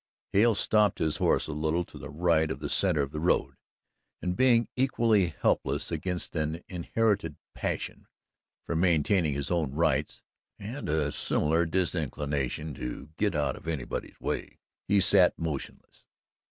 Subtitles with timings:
[0.33, 3.55] Hale stopped his horse a little to the right of the centre of the road,
[4.19, 8.07] and being equally helpless against an inherited passion
[8.65, 10.23] for maintaining his own rights
[10.57, 16.07] and a similar disinclination to get out of anybody's way he sat motionless.